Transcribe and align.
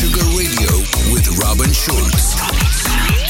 Sugar 0.00 0.24
Radio 0.34 0.78
with 1.12 1.28
Robin 1.44 1.70
Schulz. 1.74 3.29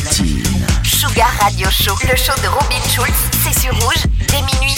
platine. 0.00 0.42
Sugar 0.82 1.30
Radio 1.40 1.68
Show, 1.70 1.94
le 2.02 2.16
show 2.16 2.34
de 2.42 2.48
Robin 2.48 2.82
Schulz, 2.88 3.14
c'est 3.44 3.60
sur 3.60 3.72
rouge 3.74 4.02
dès 4.28 4.42
minuit. 4.42 4.74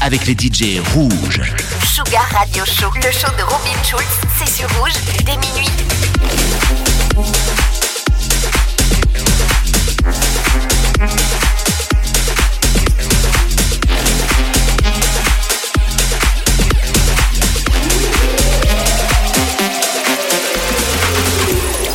Avec 0.00 0.26
les 0.26 0.32
DJ 0.32 0.80
rouges. 0.94 1.42
Sugar 1.84 2.26
Radio 2.32 2.64
Show, 2.64 2.90
le 2.96 3.10
show 3.12 3.30
de 3.36 3.42
Robin 3.42 3.82
Schulz, 3.84 4.04
c'est 4.38 4.50
sur 4.50 4.68
rouge 4.78 4.92
dès 5.24 5.36
minuit. 5.36 5.68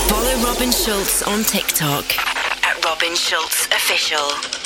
Follow 0.07 0.47
Robin 0.47 0.71
Schulz 0.71 1.23
on 1.27 1.43
TikTok 1.43 2.17
at 2.63 2.85
Robin 2.85 3.15
Schulz 3.15 3.67
Official. 3.75 4.64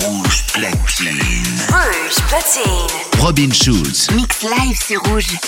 Rouge 0.00 0.44
platine. 0.52 1.10
Rouge 1.68 2.16
platine. 2.28 3.20
Robin 3.20 3.52
Schulz. 3.52 4.08
Mix 4.14 4.42
live, 4.42 4.78
c'est 4.78 4.96
rouge. 4.96 5.38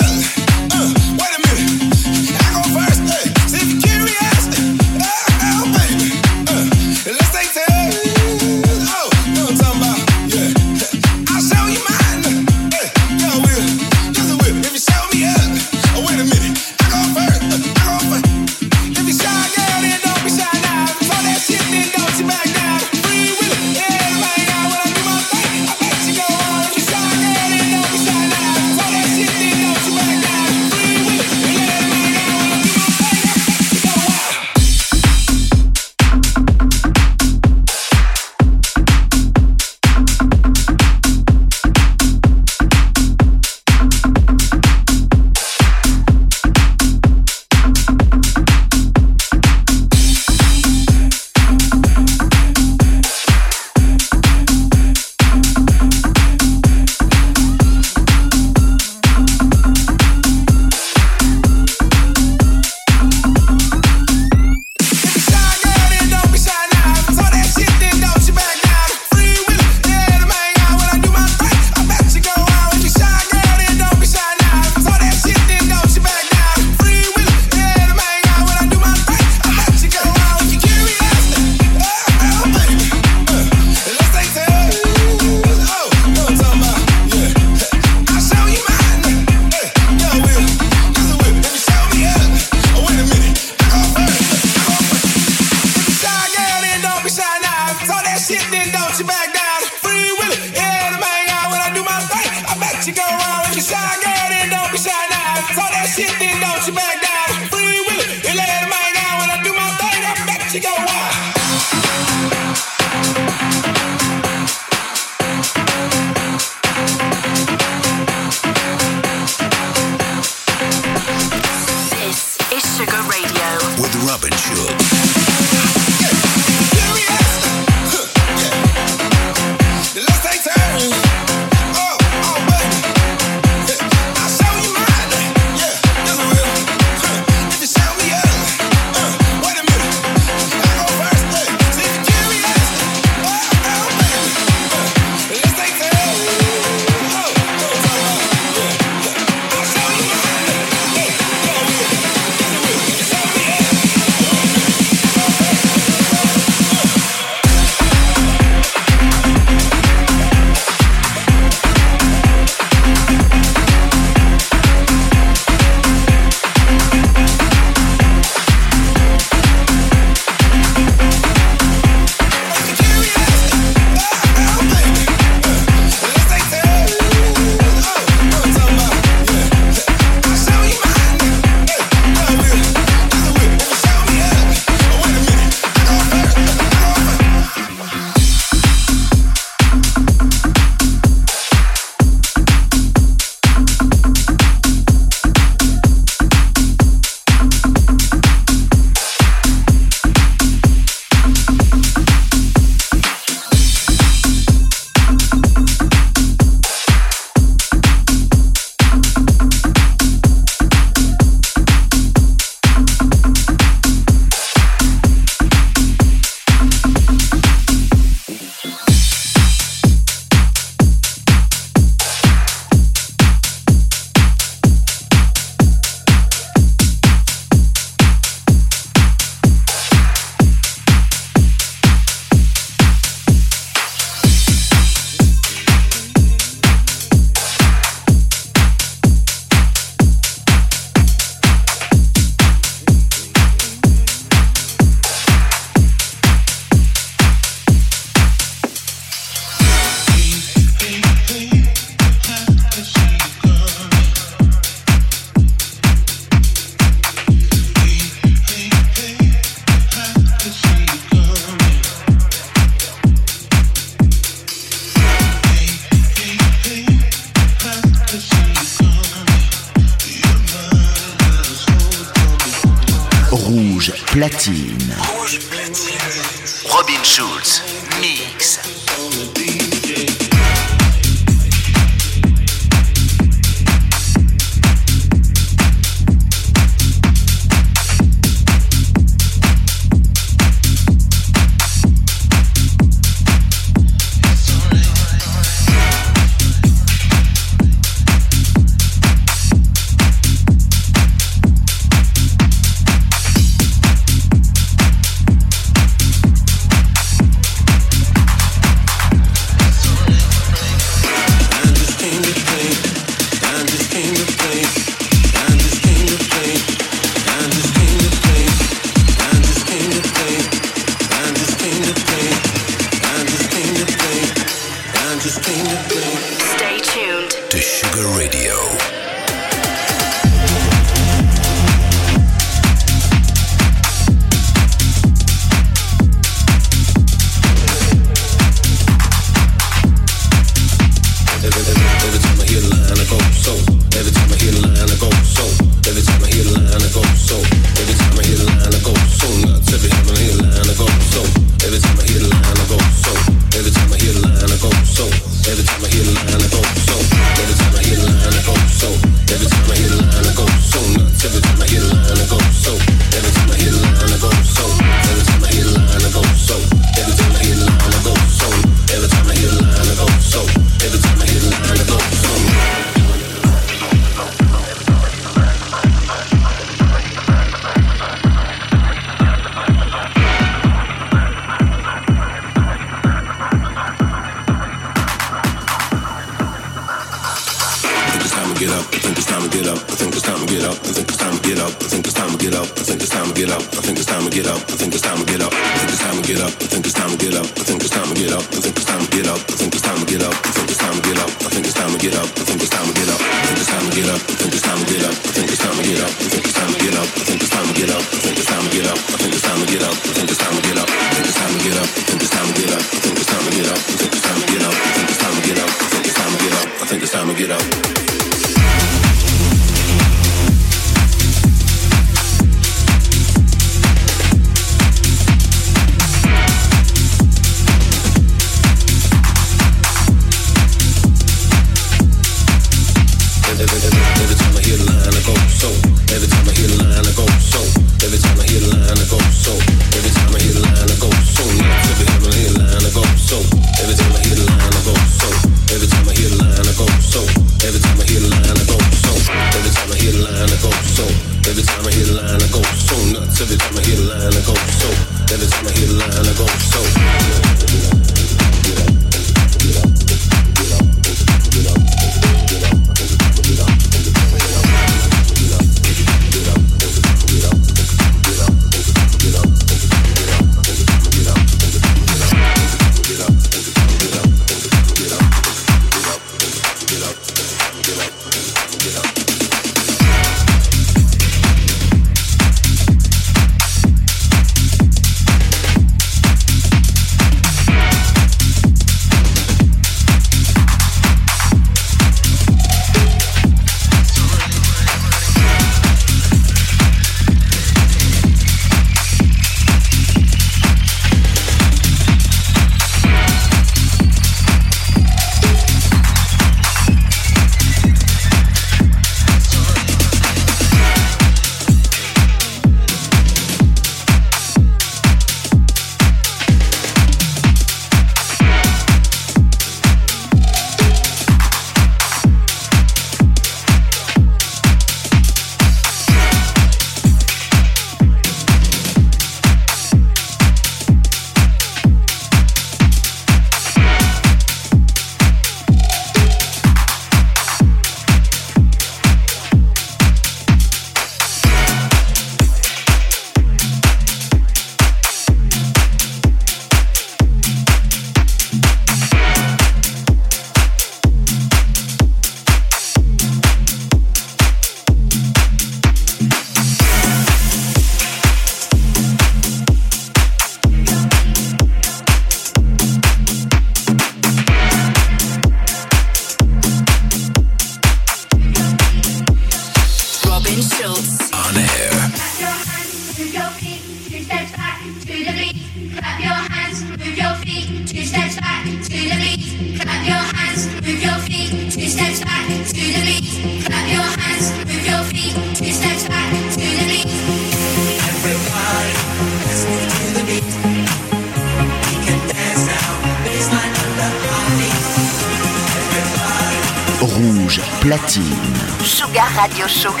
Radio 599.61 599.67
Show, 599.67 600.00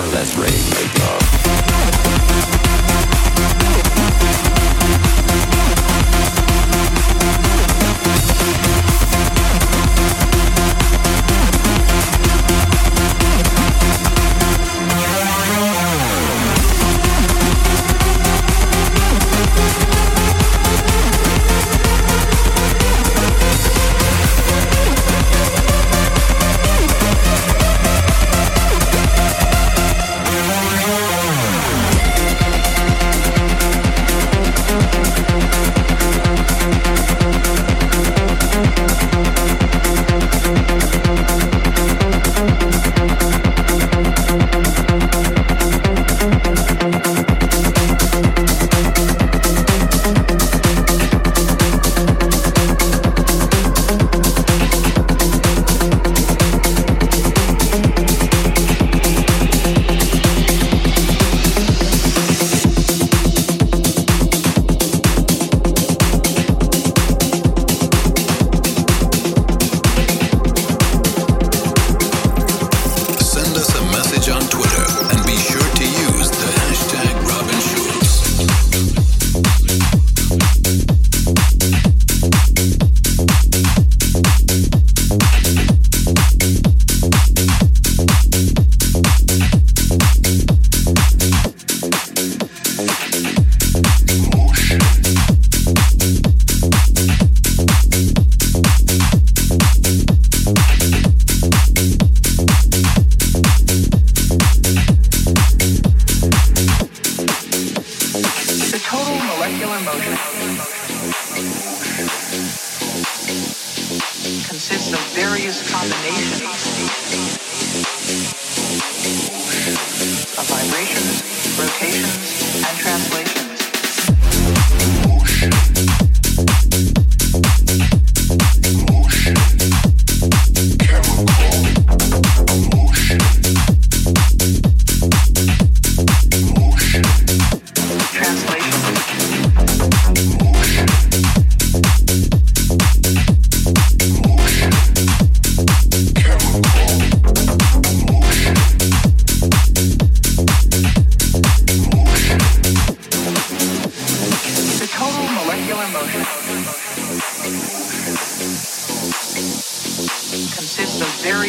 or 0.00 0.06
less 0.08 0.36
rage. 0.36 0.99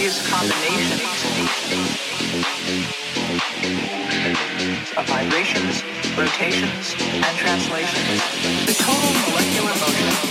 Various 0.01 0.27
combinations 0.27 1.01
of 4.97 5.05
vibrations, 5.05 5.83
rotations, 6.17 6.95
and 7.13 7.37
translations. 7.37 8.21
The 8.65 8.73
total 8.81 9.13
molecular 9.29 9.69
motion 9.77 10.30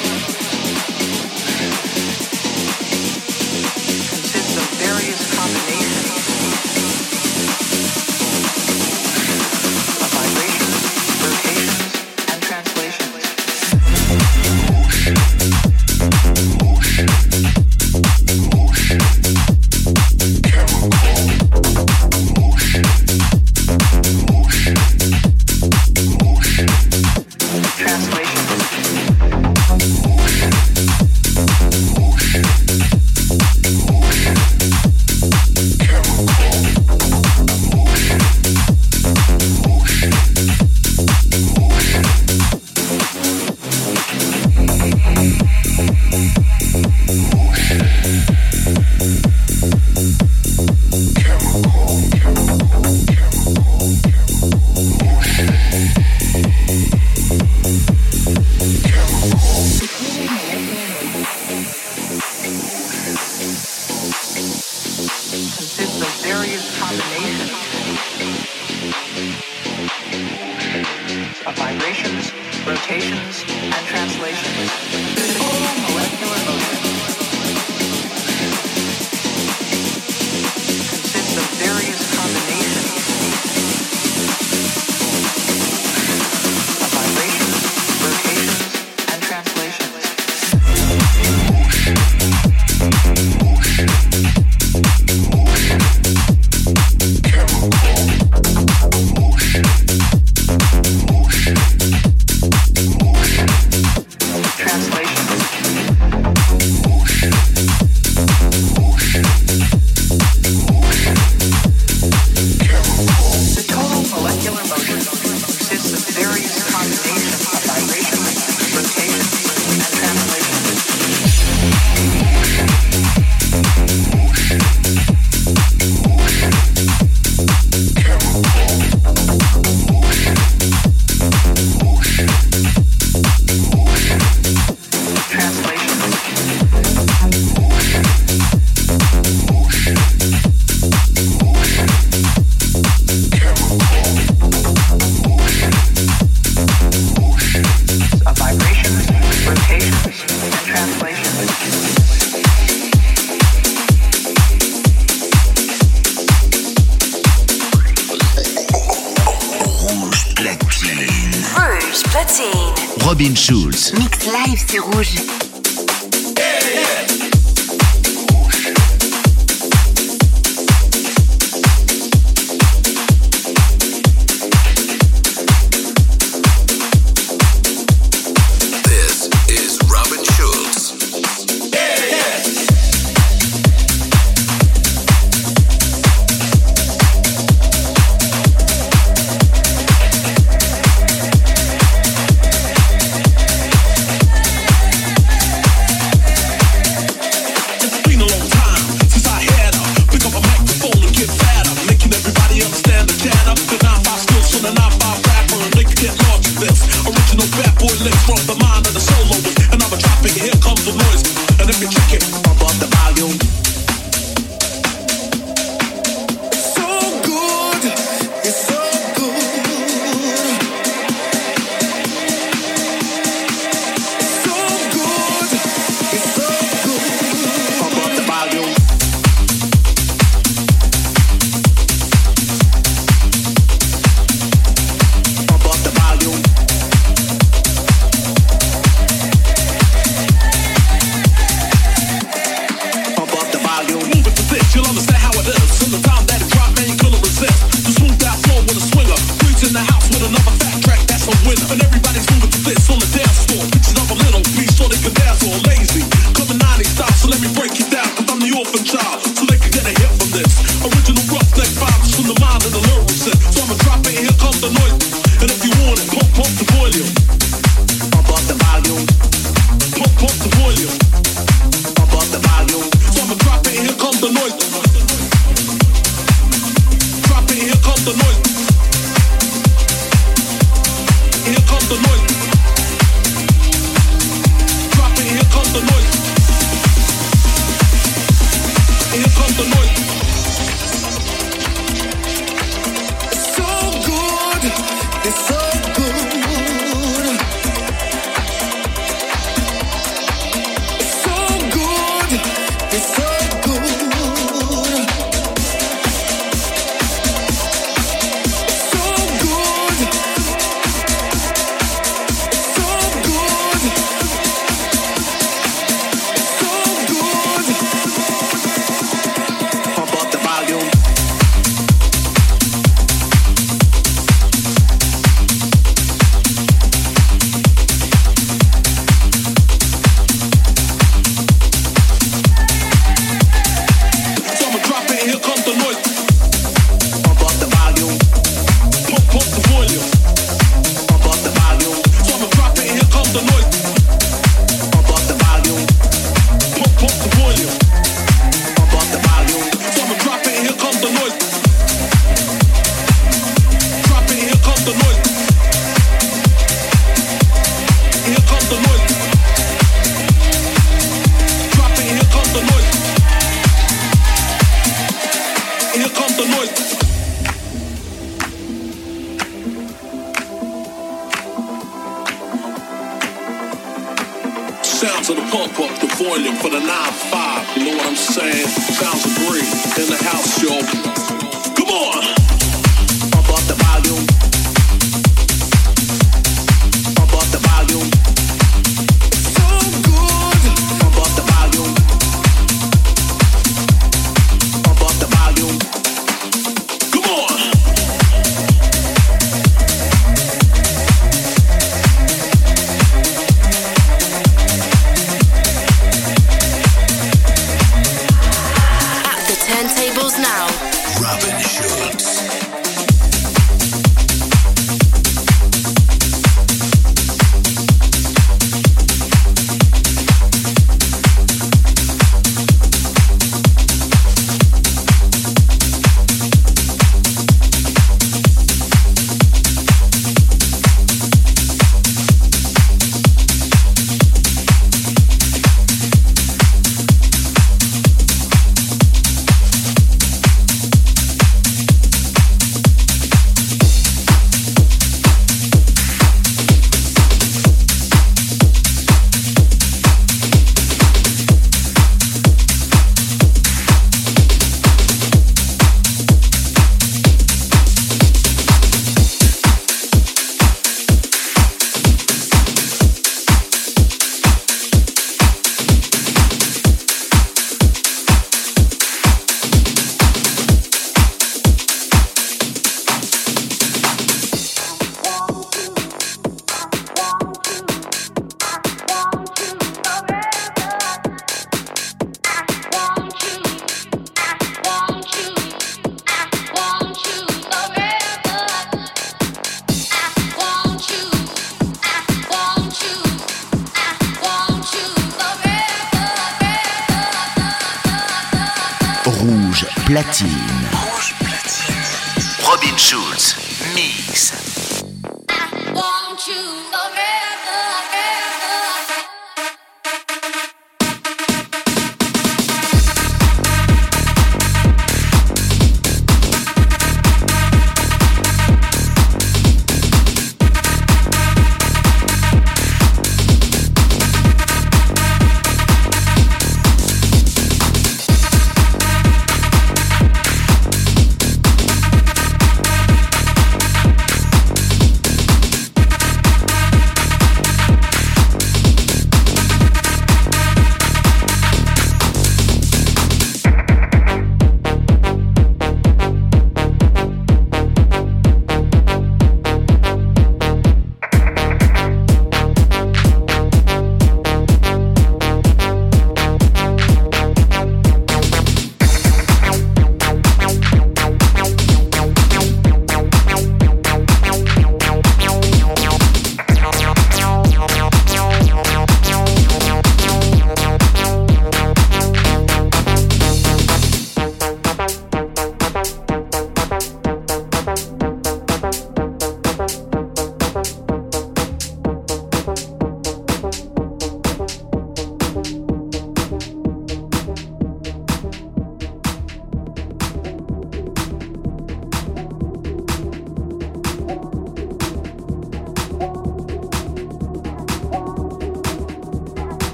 the 211.81 211.87
volume. 211.87 212.50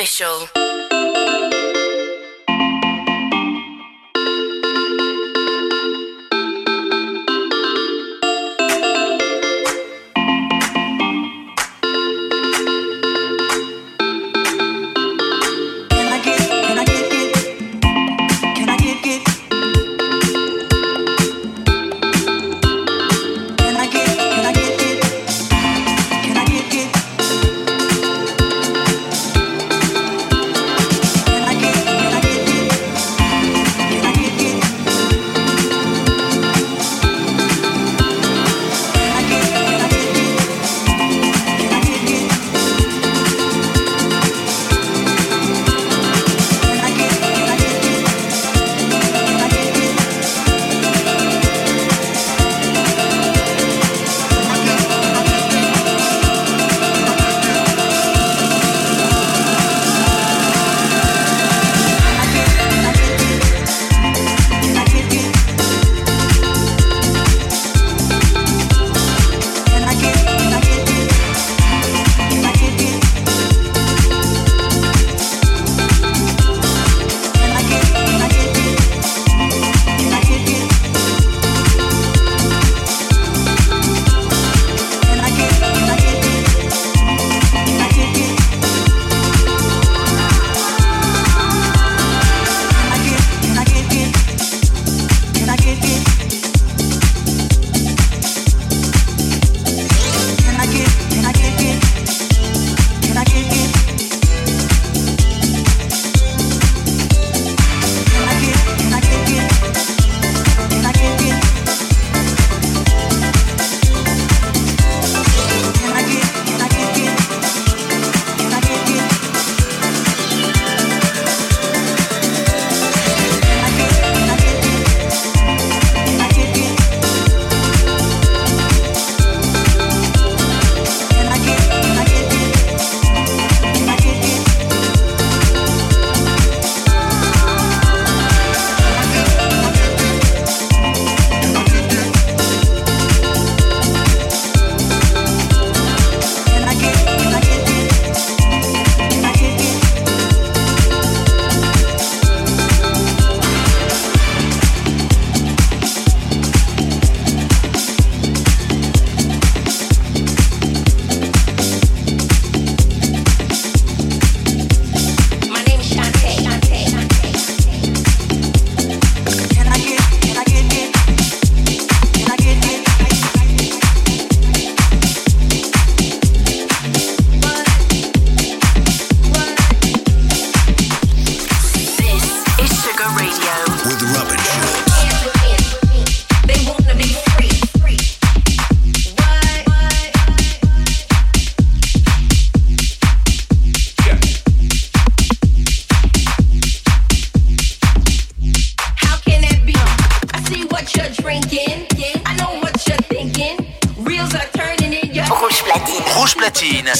official. 0.00 0.99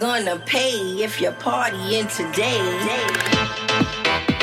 Gonna 0.00 0.38
pay 0.38 1.02
if 1.02 1.20
you're 1.20 1.32
partying 1.32 2.08
today. 2.14 4.35